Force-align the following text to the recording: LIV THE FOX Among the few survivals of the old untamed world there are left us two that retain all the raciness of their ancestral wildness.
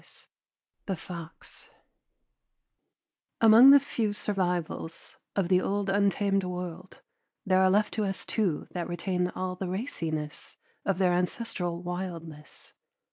LIV 0.01 0.27
THE 0.87 0.95
FOX 0.95 1.69
Among 3.39 3.69
the 3.69 3.79
few 3.79 4.13
survivals 4.13 5.17
of 5.35 5.47
the 5.47 5.61
old 5.61 5.91
untamed 5.91 6.43
world 6.43 7.01
there 7.45 7.61
are 7.61 7.69
left 7.69 7.99
us 7.99 8.25
two 8.25 8.67
that 8.71 8.87
retain 8.89 9.29
all 9.35 9.53
the 9.53 9.67
raciness 9.67 10.57
of 10.85 10.97
their 10.97 11.13
ancestral 11.13 11.83
wildness. 11.83 12.73